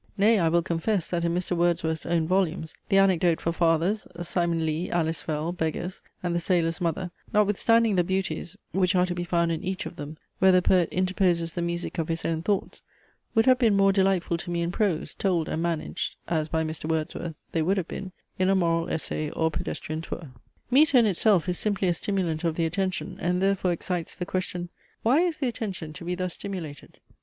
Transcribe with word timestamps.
Nay, 0.17 0.39
I 0.39 0.49
will 0.49 0.63
confess, 0.63 1.07
that, 1.11 1.23
in 1.23 1.35
Mr. 1.35 1.55
Wordsworth's 1.55 2.07
own 2.07 2.25
volumes, 2.27 2.73
the 2.89 2.97
ANECDOTE 2.97 3.39
FOR 3.39 3.51
FATHERS, 3.51 4.07
SIMON 4.19 4.65
LEE, 4.65 4.89
ALICE 4.89 5.21
FELL, 5.21 5.51
BEGGARS, 5.51 6.01
and 6.23 6.33
THE 6.33 6.39
SAILOR'S 6.39 6.81
MOTHER, 6.81 7.11
notwithstanding 7.31 7.95
the 7.97 8.03
beauties 8.03 8.57
which 8.71 8.95
are 8.95 9.05
to 9.05 9.13
be 9.13 9.23
found 9.23 9.51
in 9.51 9.63
each 9.63 9.85
of 9.85 9.97
them 9.97 10.17
where 10.39 10.51
the 10.51 10.63
poet 10.63 10.89
interposes 10.89 11.53
the 11.53 11.61
music 11.61 11.99
of 11.99 12.07
his 12.07 12.25
own 12.25 12.41
thoughts, 12.41 12.81
would 13.35 13.45
have 13.45 13.59
been 13.59 13.77
more 13.77 13.91
delightful 13.91 14.37
to 14.37 14.49
me 14.49 14.63
in 14.63 14.71
prose, 14.71 15.13
told 15.13 15.47
and 15.47 15.61
managed, 15.61 16.15
as 16.27 16.49
by 16.49 16.63
Mr. 16.63 16.85
Wordsworth 16.85 17.35
they 17.51 17.61
would 17.61 17.77
have 17.77 17.87
been, 17.87 18.11
in 18.39 18.49
a 18.49 18.55
moral 18.55 18.89
essay 18.89 19.29
or 19.29 19.51
pedestrian 19.51 20.01
tour. 20.01 20.31
Metre 20.71 20.97
in 20.97 21.05
itself 21.05 21.47
is 21.47 21.59
simply 21.59 21.87
a 21.87 21.93
stimulant 21.93 22.43
of 22.43 22.55
the 22.55 22.65
attention, 22.65 23.17
and 23.19 23.39
therefore 23.39 23.71
excites 23.71 24.15
the 24.15 24.25
question: 24.25 24.69
Why 25.03 25.19
is 25.19 25.37
the 25.37 25.47
attention 25.47 25.93
to 25.93 26.03
be 26.03 26.15
thus 26.15 26.33
stimulated? 26.33 26.97